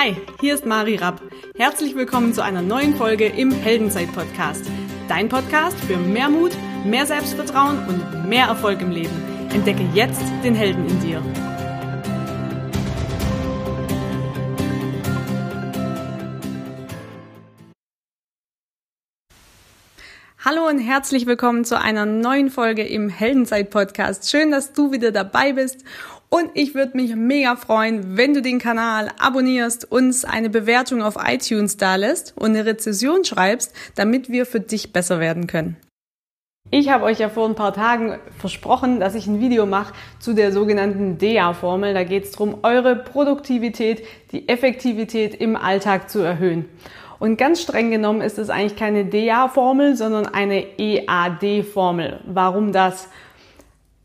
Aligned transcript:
Hi, 0.00 0.14
hier 0.40 0.54
ist 0.54 0.64
Mari 0.64 0.94
Rapp. 0.94 1.20
Herzlich 1.56 1.96
willkommen 1.96 2.32
zu 2.32 2.40
einer 2.40 2.62
neuen 2.62 2.94
Folge 2.94 3.26
im 3.26 3.50
Heldenzeit-Podcast. 3.50 4.64
Dein 5.08 5.28
Podcast 5.28 5.76
für 5.76 5.96
mehr 5.96 6.28
Mut, 6.28 6.52
mehr 6.84 7.04
Selbstvertrauen 7.04 7.84
und 7.88 8.28
mehr 8.28 8.46
Erfolg 8.46 8.80
im 8.80 8.92
Leben. 8.92 9.48
Entdecke 9.52 9.82
jetzt 9.94 10.22
den 10.44 10.54
Helden 10.54 10.86
in 10.86 11.00
dir. 11.00 11.20
Hallo 20.44 20.68
und 20.68 20.78
herzlich 20.78 21.26
willkommen 21.26 21.64
zu 21.64 21.76
einer 21.76 22.06
neuen 22.06 22.50
Folge 22.50 22.86
im 22.86 23.08
Heldenzeit-Podcast. 23.08 24.30
Schön, 24.30 24.52
dass 24.52 24.72
du 24.72 24.92
wieder 24.92 25.10
dabei 25.10 25.54
bist 25.54 25.84
und 26.30 26.50
ich 26.54 26.74
würde 26.74 26.96
mich 26.96 27.16
mega 27.16 27.56
freuen, 27.56 28.16
wenn 28.16 28.34
du 28.34 28.42
den 28.42 28.58
Kanal 28.58 29.10
abonnierst, 29.18 29.90
uns 29.90 30.24
eine 30.24 30.50
Bewertung 30.50 31.02
auf 31.02 31.16
iTunes 31.24 31.76
da 31.76 31.96
lässt 31.96 32.34
und 32.36 32.50
eine 32.50 32.66
Rezession 32.66 33.24
schreibst, 33.24 33.74
damit 33.94 34.28
wir 34.28 34.44
für 34.44 34.60
dich 34.60 34.92
besser 34.92 35.20
werden 35.20 35.46
können. 35.46 35.76
Ich 36.70 36.90
habe 36.90 37.04
euch 37.04 37.18
ja 37.18 37.30
vor 37.30 37.48
ein 37.48 37.54
paar 37.54 37.72
Tagen 37.72 38.18
versprochen, 38.38 39.00
dass 39.00 39.14
ich 39.14 39.26
ein 39.26 39.40
Video 39.40 39.64
mache 39.64 39.94
zu 40.18 40.34
der 40.34 40.52
sogenannten 40.52 41.16
DEA-Formel. 41.16 41.94
Da 41.94 42.04
geht 42.04 42.24
es 42.24 42.32
darum, 42.32 42.58
eure 42.62 42.94
Produktivität, 42.94 44.04
die 44.32 44.50
Effektivität 44.50 45.34
im 45.34 45.56
Alltag 45.56 46.10
zu 46.10 46.18
erhöhen. 46.18 46.66
Und 47.18 47.38
ganz 47.38 47.62
streng 47.62 47.90
genommen 47.90 48.20
ist 48.20 48.38
es 48.38 48.50
eigentlich 48.50 48.76
keine 48.78 49.06
DEA-Formel, 49.06 49.96
sondern 49.96 50.26
eine 50.26 50.78
EAD-Formel. 50.78 52.20
Warum 52.26 52.72
das? 52.72 53.08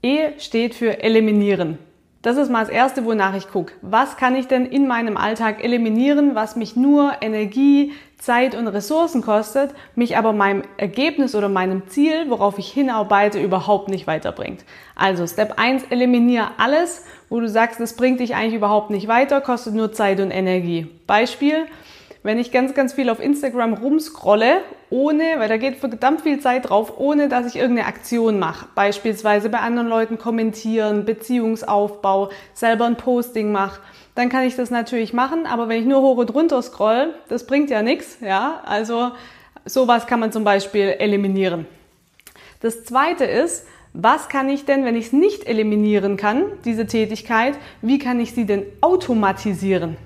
E 0.02 0.40
steht 0.40 0.74
für 0.74 1.04
eliminieren. 1.04 1.78
Das 2.24 2.38
ist 2.38 2.50
mal 2.50 2.62
das 2.62 2.70
Erste, 2.70 3.04
wonach 3.04 3.36
ich 3.36 3.50
gucke. 3.50 3.74
Was 3.82 4.16
kann 4.16 4.34
ich 4.34 4.48
denn 4.48 4.66
in 4.66 4.88
meinem 4.88 5.18
Alltag 5.18 5.62
eliminieren, 5.62 6.36
was 6.36 6.56
mich 6.56 6.78
nur 6.78 7.12
Energie, 7.20 7.92
Zeit 8.18 8.56
und 8.56 8.70
Ressourcen 8.70 9.22
kostet, 9.22 9.72
mich 9.96 10.16
aber 10.16 10.32
meinem 10.32 10.64
Ergebnis 10.78 11.36
oder 11.36 11.50
meinem 11.50 11.86
Ziel, 11.90 12.30
worauf 12.30 12.58
ich 12.58 12.72
hinarbeite, 12.72 13.42
überhaupt 13.42 13.90
nicht 13.90 14.08
weiterbringt. 14.08 14.64
Also 14.96 15.28
Step 15.28 15.60
1, 15.60 15.84
eliminiere 15.90 16.52
alles, 16.58 17.06
wo 17.28 17.42
du 17.42 17.50
sagst, 17.50 17.82
das 17.82 17.98
bringt 17.98 18.22
dich 18.22 18.36
eigentlich 18.36 18.54
überhaupt 18.54 18.90
nicht 18.90 19.10
weiter, 19.10 19.42
kostet 19.42 19.74
nur 19.74 19.92
Zeit 19.92 20.22
und 20.22 20.32
Energie. 20.32 20.88
Beispiel, 21.06 21.66
wenn 22.24 22.40
ich 22.40 22.52
ganz, 22.52 22.74
ganz 22.74 22.94
viel 22.94 23.10
auf 23.10 23.20
Instagram 23.20 23.74
rumscrolle, 23.74 24.62
ohne, 24.90 25.36
weil 25.38 25.50
da 25.50 25.58
geht 25.58 25.78
verdammt 25.78 26.22
viel 26.22 26.40
Zeit 26.40 26.70
drauf, 26.70 26.94
ohne 26.98 27.28
dass 27.28 27.46
ich 27.46 27.58
irgendeine 27.58 27.88
Aktion 27.88 28.40
mache. 28.40 28.68
Beispielsweise 28.76 29.50
bei 29.50 29.60
anderen 29.60 29.90
Leuten 29.90 30.18
kommentieren, 30.18 31.06
Beziehungsaufbau, 31.06 32.30
selber 32.54 32.86
ein 32.86 32.96
Posting 32.96 33.52
mache, 33.52 33.82
dann 34.16 34.30
kann 34.30 34.44
ich 34.44 34.56
das 34.56 34.72
natürlich 34.72 35.12
machen, 35.14 35.46
aber 35.46 35.68
wenn 35.68 35.82
ich 35.82 35.86
nur 35.86 36.02
hoch 36.02 36.18
und 36.18 36.34
runter 36.34 36.62
scroll, 36.62 37.14
das 37.28 37.46
bringt 37.46 37.70
ja 37.70 37.82
nichts, 37.82 38.18
ja. 38.22 38.62
Also 38.66 39.12
sowas 39.66 40.08
kann 40.08 40.20
man 40.20 40.32
zum 40.32 40.44
Beispiel 40.44 40.96
eliminieren. 41.00 41.66
Das 42.62 42.86
zweite 42.86 43.26
ist, 43.26 43.66
was 43.94 44.30
kann 44.30 44.50
ich 44.50 44.66
denn, 44.66 44.86
wenn 44.86 44.96
ich 44.96 45.08
es 45.08 45.14
nicht 45.14 45.46
eliminieren 45.46 46.18
kann, 46.18 46.46
diese 46.66 46.88
Tätigkeit, 46.88 47.56
wie 47.82 48.00
kann 48.00 48.20
ich 48.20 48.34
sie 48.34 48.46
denn 48.46 48.64
automatisieren? 48.82 49.98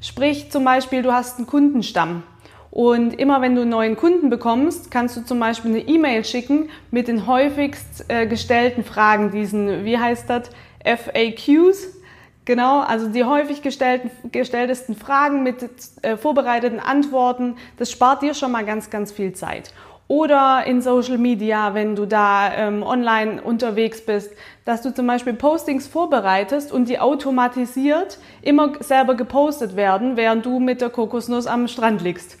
Sprich 0.00 0.50
zum 0.50 0.64
Beispiel, 0.64 1.02
du 1.02 1.12
hast 1.12 1.36
einen 1.36 1.46
Kundenstamm. 1.46 2.22
Und 2.70 3.18
immer 3.18 3.42
wenn 3.42 3.54
du 3.54 3.62
einen 3.62 3.70
neuen 3.70 3.96
Kunden 3.96 4.30
bekommst, 4.30 4.90
kannst 4.90 5.16
du 5.16 5.24
zum 5.24 5.40
Beispiel 5.40 5.72
eine 5.72 5.80
E-Mail 5.80 6.24
schicken 6.24 6.70
mit 6.90 7.08
den 7.08 7.26
häufigst 7.26 8.04
äh, 8.08 8.26
gestellten 8.26 8.84
Fragen, 8.84 9.30
diesen, 9.30 9.84
wie 9.84 9.98
heißt 9.98 10.30
das, 10.30 10.50
FAQs. 10.84 11.96
Genau, 12.44 12.80
also 12.80 13.08
die 13.08 13.24
häufig 13.24 13.60
gestellten, 13.60 14.10
gestelltesten 14.32 14.96
Fragen 14.96 15.42
mit 15.42 15.68
äh, 16.02 16.16
vorbereiteten 16.16 16.80
Antworten, 16.80 17.56
das 17.76 17.90
spart 17.90 18.22
dir 18.22 18.34
schon 18.34 18.52
mal 18.52 18.64
ganz, 18.64 18.88
ganz 18.88 19.12
viel 19.12 19.34
Zeit 19.34 19.72
oder 20.10 20.64
in 20.66 20.82
Social 20.82 21.18
Media, 21.18 21.72
wenn 21.74 21.94
du 21.94 22.04
da 22.04 22.52
ähm, 22.52 22.82
online 22.82 23.40
unterwegs 23.40 24.04
bist, 24.04 24.32
dass 24.64 24.82
du 24.82 24.92
zum 24.92 25.06
Beispiel 25.06 25.34
Postings 25.34 25.86
vorbereitest 25.86 26.72
und 26.72 26.88
die 26.88 26.98
automatisiert 26.98 28.18
immer 28.42 28.72
selber 28.80 29.14
gepostet 29.14 29.76
werden, 29.76 30.16
während 30.16 30.44
du 30.44 30.58
mit 30.58 30.80
der 30.80 30.90
Kokosnuss 30.90 31.46
am 31.46 31.68
Strand 31.68 32.02
liegst. 32.02 32.38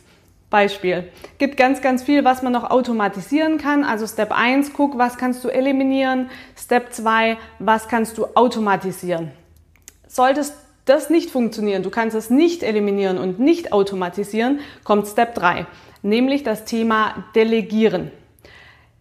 Beispiel. 0.50 1.12
Gibt 1.38 1.56
ganz, 1.56 1.80
ganz 1.80 2.02
viel, 2.02 2.24
was 2.24 2.42
man 2.42 2.52
noch 2.52 2.68
automatisieren 2.68 3.56
kann. 3.56 3.84
Also 3.84 4.04
Step 4.08 4.32
1, 4.36 4.72
guck, 4.72 4.98
was 4.98 5.16
kannst 5.16 5.44
du 5.44 5.48
eliminieren. 5.48 6.28
Step 6.58 6.92
2, 6.92 7.36
was 7.60 7.86
kannst 7.86 8.18
du 8.18 8.26
automatisieren. 8.34 9.30
Solltest 10.08 10.56
das 10.86 11.08
nicht 11.08 11.30
funktionieren, 11.30 11.84
du 11.84 11.90
kannst 11.90 12.16
es 12.16 12.30
nicht 12.30 12.64
eliminieren 12.64 13.16
und 13.16 13.38
nicht 13.38 13.72
automatisieren, 13.72 14.58
kommt 14.82 15.06
Step 15.06 15.36
3 15.36 15.66
nämlich 16.02 16.42
das 16.42 16.64
Thema 16.64 17.24
Delegieren. 17.34 18.10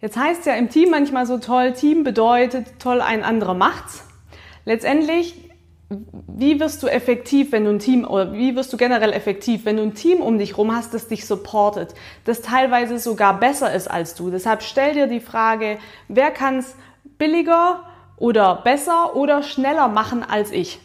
Jetzt 0.02 0.18
heißt 0.18 0.42
es 0.42 0.46
ja 0.46 0.54
im 0.54 0.70
Team 0.70 0.92
manchmal 0.92 1.26
so 1.26 1.38
toll, 1.38 1.74
Team 1.74 2.04
bedeutet 2.04 2.80
toll, 2.80 3.02
ein 3.02 3.24
anderer 3.24 3.54
macht's. 3.54 4.06
Letztendlich, 4.64 5.36
wie 5.90 6.60
wirst 6.60 6.84
du 6.84 6.88
effektiv, 6.88 7.52
wenn 7.52 7.66
du 7.66 7.72
ein 7.72 7.80
Team, 7.80 8.06
oder 8.06 8.32
wie 8.32 8.56
wirst 8.56 8.72
du 8.72 8.78
generell 8.78 9.12
effektiv, 9.12 9.66
wenn 9.66 9.78
du 9.78 9.84
ein 9.84 9.96
Team 9.96 10.22
um 10.22 10.38
dich 10.38 10.58
rum 10.58 10.74
hast, 10.74 10.94
das 10.94 11.08
dich 11.08 11.26
supportet, 11.26 11.96
das 12.24 12.42
teilweise 12.42 12.98
sogar 13.00 13.40
besser 13.40 13.74
ist 13.74 13.90
als 13.90 14.16
du. 14.16 14.30
Deshalb 14.30 14.64
stell 14.64 14.94
dir 14.94 15.08
die 15.08 15.20
Frage, 15.20 15.80
wer 16.08 16.31
kann 16.31 16.60
es 16.60 16.76
billiger 17.18 17.84
oder 18.18 18.62
besser 18.64 19.16
oder 19.16 19.44
schneller 19.44 19.88
machen 19.90 20.24
als 20.24 20.52
ich? 20.52 20.80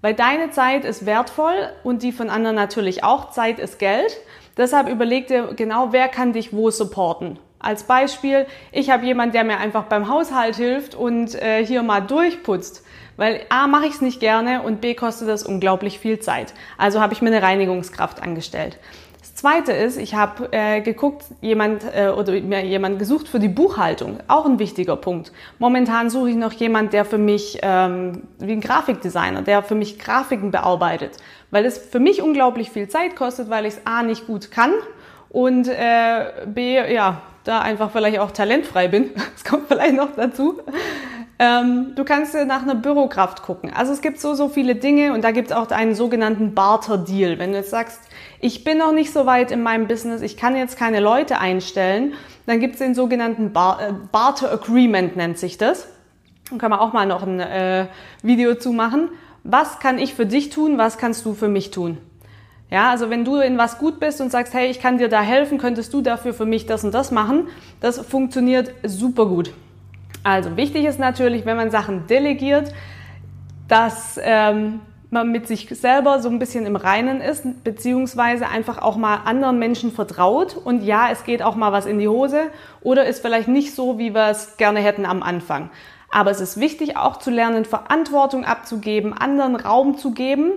Weil 0.00 0.14
deine 0.14 0.50
Zeit 0.50 0.84
ist 0.84 1.06
wertvoll 1.06 1.70
und 1.82 2.02
die 2.02 2.12
von 2.12 2.30
anderen 2.30 2.54
natürlich 2.54 3.02
auch. 3.02 3.30
Zeit 3.30 3.58
ist 3.58 3.78
Geld. 3.78 4.16
Deshalb 4.58 4.88
überleg 4.88 5.28
dir 5.28 5.54
genau, 5.54 5.92
wer 5.92 6.08
kann 6.08 6.34
dich 6.34 6.52
wo 6.52 6.70
supporten. 6.70 7.38
Als 7.60 7.84
Beispiel, 7.84 8.46
ich 8.72 8.90
habe 8.90 9.06
jemand, 9.06 9.34
der 9.34 9.44
mir 9.44 9.58
einfach 9.58 9.84
beim 9.84 10.08
Haushalt 10.08 10.56
hilft 10.56 10.94
und 10.94 11.34
äh, 11.40 11.64
hier 11.64 11.82
mal 11.82 12.00
durchputzt. 12.00 12.84
Weil 13.16 13.40
A 13.48 13.66
mache 13.66 13.86
ich 13.86 13.94
es 13.94 14.00
nicht 14.00 14.20
gerne 14.20 14.62
und 14.62 14.80
B 14.80 14.94
kostet 14.94 15.28
das 15.28 15.42
unglaublich 15.42 15.98
viel 15.98 16.20
Zeit. 16.20 16.54
Also 16.76 17.00
habe 17.00 17.14
ich 17.14 17.22
mir 17.22 17.28
eine 17.28 17.42
Reinigungskraft 17.42 18.22
angestellt. 18.22 18.78
Zweite 19.22 19.72
ist, 19.72 19.98
ich 19.98 20.14
habe 20.14 20.48
äh, 20.50 20.80
geguckt, 20.80 21.24
jemand 21.40 21.84
äh, 21.94 22.08
oder 22.08 22.32
mir 22.40 22.64
jemand 22.64 22.98
gesucht 22.98 23.28
für 23.28 23.38
die 23.38 23.48
Buchhaltung. 23.48 24.18
Auch 24.26 24.46
ein 24.46 24.58
wichtiger 24.58 24.96
Punkt. 24.96 25.32
Momentan 25.60 26.10
suche 26.10 26.30
ich 26.30 26.36
noch 26.36 26.52
jemand, 26.52 26.92
der 26.92 27.04
für 27.04 27.18
mich 27.18 27.58
ähm, 27.62 28.22
wie 28.38 28.52
ein 28.52 28.60
Grafikdesigner, 28.60 29.42
der 29.42 29.62
für 29.62 29.76
mich 29.76 29.98
Grafiken 29.98 30.50
bearbeitet, 30.50 31.18
weil 31.52 31.64
es 31.66 31.78
für 31.78 32.00
mich 32.00 32.20
unglaublich 32.20 32.70
viel 32.70 32.88
Zeit 32.88 33.14
kostet, 33.14 33.48
weil 33.48 33.64
ich 33.64 33.74
es 33.74 33.80
a 33.84 34.02
nicht 34.02 34.26
gut 34.26 34.50
kann 34.50 34.72
und 35.28 35.68
äh, 35.68 36.46
b 36.46 36.74
ja 36.92 37.22
da 37.44 37.60
einfach 37.60 37.90
vielleicht 37.90 38.18
auch 38.18 38.30
talentfrei 38.30 38.88
bin. 38.88 39.10
Das 39.34 39.44
kommt 39.44 39.68
vielleicht 39.68 39.94
noch 39.94 40.14
dazu. 40.16 40.60
Ähm, 41.40 41.92
du 41.94 42.04
kannst 42.04 42.34
nach 42.34 42.62
einer 42.62 42.74
Bürokraft 42.74 43.42
gucken. 43.42 43.72
Also 43.72 43.92
es 43.92 44.00
gibt 44.00 44.18
so, 44.20 44.34
so 44.34 44.48
viele 44.48 44.74
Dinge 44.74 45.12
und 45.12 45.22
da 45.22 45.30
gibt 45.30 45.50
es 45.50 45.56
auch 45.56 45.70
einen 45.70 45.94
sogenannten 45.94 46.52
Barter-Deal. 46.52 47.38
Wenn 47.38 47.52
du 47.52 47.58
jetzt 47.58 47.70
sagst, 47.70 48.00
ich 48.40 48.64
bin 48.64 48.78
noch 48.78 48.92
nicht 48.92 49.12
so 49.12 49.24
weit 49.24 49.52
in 49.52 49.62
meinem 49.62 49.86
Business, 49.86 50.20
ich 50.22 50.36
kann 50.36 50.56
jetzt 50.56 50.76
keine 50.76 50.98
Leute 50.98 51.38
einstellen, 51.38 52.14
dann 52.46 52.58
gibt 52.58 52.74
es 52.74 52.80
den 52.80 52.94
sogenannten 52.94 53.52
Bar 53.52 53.80
äh, 53.80 53.92
Barter 54.10 54.50
Agreement, 54.50 55.16
nennt 55.16 55.38
sich 55.38 55.58
das. 55.58 55.86
Da 56.50 56.56
kann 56.56 56.70
man 56.70 56.80
auch 56.80 56.92
mal 56.92 57.06
noch 57.06 57.22
ein 57.22 57.38
äh, 57.38 57.86
Video 58.22 58.56
zu 58.56 58.72
machen. 58.72 59.10
Was 59.44 59.78
kann 59.78 59.98
ich 59.98 60.14
für 60.14 60.26
dich 60.26 60.50
tun, 60.50 60.76
was 60.76 60.98
kannst 60.98 61.24
du 61.24 61.34
für 61.34 61.48
mich 61.48 61.70
tun? 61.70 61.98
Ja, 62.70 62.90
also 62.90 63.10
wenn 63.10 63.24
du 63.24 63.36
in 63.36 63.58
was 63.58 63.78
gut 63.78 64.00
bist 64.00 64.20
und 64.20 64.30
sagst, 64.30 64.54
hey, 64.54 64.68
ich 64.70 64.80
kann 64.80 64.98
dir 64.98 65.08
da 65.08 65.22
helfen, 65.22 65.58
könntest 65.58 65.94
du 65.94 66.02
dafür 66.02 66.34
für 66.34 66.46
mich 66.46 66.66
das 66.66 66.84
und 66.84 66.92
das 66.92 67.12
machen, 67.12 67.48
das 67.80 67.98
funktioniert 67.98 68.74
super 68.82 69.26
gut. 69.26 69.52
Also 70.22 70.56
wichtig 70.56 70.84
ist 70.84 70.98
natürlich, 70.98 71.46
wenn 71.46 71.56
man 71.56 71.70
Sachen 71.70 72.06
delegiert, 72.06 72.72
dass 73.68 74.18
ähm, 74.22 74.80
man 75.10 75.30
mit 75.32 75.46
sich 75.46 75.68
selber 75.70 76.20
so 76.20 76.28
ein 76.28 76.38
bisschen 76.38 76.66
im 76.66 76.76
Reinen 76.76 77.20
ist, 77.20 77.64
beziehungsweise 77.64 78.48
einfach 78.48 78.78
auch 78.78 78.96
mal 78.96 79.20
anderen 79.24 79.58
Menschen 79.58 79.92
vertraut. 79.92 80.56
Und 80.56 80.82
ja, 80.82 81.10
es 81.10 81.24
geht 81.24 81.42
auch 81.42 81.54
mal 81.54 81.72
was 81.72 81.86
in 81.86 81.98
die 81.98 82.08
Hose 82.08 82.50
oder 82.82 83.06
ist 83.06 83.20
vielleicht 83.20 83.48
nicht 83.48 83.74
so, 83.74 83.98
wie 83.98 84.14
wir 84.14 84.28
es 84.28 84.56
gerne 84.56 84.80
hätten 84.80 85.06
am 85.06 85.22
Anfang. 85.22 85.70
Aber 86.10 86.30
es 86.30 86.40
ist 86.40 86.58
wichtig 86.58 86.96
auch 86.96 87.18
zu 87.18 87.30
lernen, 87.30 87.64
Verantwortung 87.64 88.44
abzugeben, 88.44 89.12
anderen 89.12 89.56
Raum 89.56 89.98
zu 89.98 90.12
geben. 90.12 90.52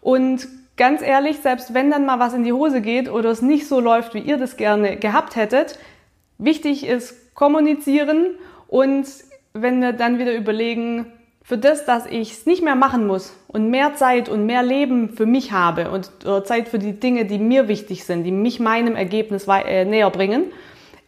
Und 0.00 0.46
ganz 0.76 1.02
ehrlich, 1.02 1.40
selbst 1.40 1.74
wenn 1.74 1.90
dann 1.90 2.06
mal 2.06 2.18
was 2.18 2.34
in 2.34 2.44
die 2.44 2.52
Hose 2.52 2.80
geht 2.80 3.10
oder 3.10 3.30
es 3.30 3.42
nicht 3.42 3.66
so 3.66 3.80
läuft, 3.80 4.14
wie 4.14 4.20
ihr 4.20 4.38
das 4.38 4.56
gerne 4.56 4.96
gehabt 4.96 5.36
hättet, 5.36 5.78
wichtig 6.38 6.86
ist 6.86 7.34
kommunizieren 7.34 8.26
und 8.70 9.06
wenn 9.52 9.80
wir 9.80 9.92
dann 9.92 10.20
wieder 10.20 10.32
überlegen, 10.32 11.06
für 11.42 11.58
das, 11.58 11.84
dass 11.84 12.06
ich 12.06 12.30
es 12.30 12.46
nicht 12.46 12.62
mehr 12.62 12.76
machen 12.76 13.08
muss 13.08 13.34
und 13.48 13.68
mehr 13.68 13.96
Zeit 13.96 14.28
und 14.28 14.46
mehr 14.46 14.62
Leben 14.62 15.08
für 15.08 15.26
mich 15.26 15.50
habe 15.50 15.90
und 15.90 16.08
Zeit 16.46 16.68
für 16.68 16.78
die 16.78 16.92
Dinge, 16.92 17.24
die 17.24 17.40
mir 17.40 17.66
wichtig 17.66 18.04
sind, 18.04 18.22
die 18.22 18.30
mich 18.30 18.60
meinem 18.60 18.94
Ergebnis 18.94 19.48
äh, 19.48 19.84
näher 19.84 20.10
bringen, 20.10 20.52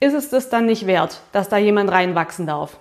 ist 0.01 0.15
es 0.15 0.29
das 0.31 0.49
dann 0.49 0.67
nicht 0.67 0.89
wert, 0.89 1.21
dass 1.31 1.49
da 1.49 1.57
jemand 1.57 1.93
reinwachsen 1.93 2.49
darf. 2.49 2.77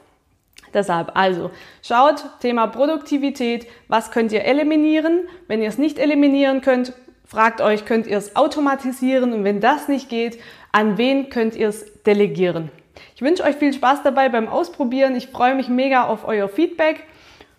Deshalb 0.74 1.12
also 1.14 1.52
schaut 1.84 2.26
Thema 2.40 2.66
Produktivität, 2.66 3.68
was 3.88 4.10
könnt 4.10 4.32
ihr 4.32 4.46
eliminieren? 4.46 5.28
Wenn 5.48 5.62
ihr 5.62 5.70
es 5.70 5.78
nicht 5.78 6.00
eliminieren 6.00 6.62
könnt, 6.62 6.94
fragt 7.28 7.62
euch, 7.62 7.86
könnt 7.86 8.08
ihr 8.08 8.18
es 8.18 8.36
automatisieren 8.36 9.32
und 9.34 9.44
wenn 9.44 9.60
das 9.60 9.88
nicht 9.88 10.10
geht, 10.10 10.40
an 10.72 10.98
wen 10.98 11.30
könnt 11.30 11.56
ihr 11.56 11.70
es 11.70 12.02
delegieren. 12.04 12.72
Ich 13.16 13.22
wünsche 13.22 13.44
euch 13.44 13.56
viel 13.56 13.74
Spaß 13.74 14.04
dabei 14.04 14.30
beim 14.30 14.48
Ausprobieren. 14.48 15.16
Ich 15.16 15.28
freue 15.28 15.56
mich 15.56 15.70
mega 15.70 16.06
auf 16.06 16.28
euer 16.28 16.50
Feedback 16.50 17.04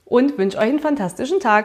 und 0.05 0.37
wünsche 0.38 0.58
euch 0.58 0.64
einen 0.64 0.81
fantastischen 0.81 1.40
Tag. 1.40 1.61